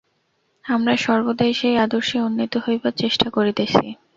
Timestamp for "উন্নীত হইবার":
2.21-2.93